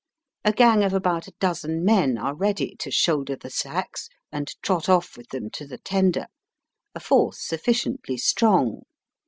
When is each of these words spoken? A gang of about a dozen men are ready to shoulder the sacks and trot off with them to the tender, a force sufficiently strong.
A 0.43 0.51
gang 0.51 0.83
of 0.83 0.95
about 0.95 1.27
a 1.27 1.33
dozen 1.39 1.85
men 1.85 2.17
are 2.17 2.33
ready 2.33 2.75
to 2.79 2.89
shoulder 2.89 3.35
the 3.35 3.51
sacks 3.51 4.09
and 4.31 4.49
trot 4.63 4.89
off 4.89 5.15
with 5.15 5.27
them 5.29 5.51
to 5.51 5.67
the 5.67 5.77
tender, 5.77 6.25
a 6.95 6.99
force 6.99 7.39
sufficiently 7.39 8.17
strong. 8.17 8.85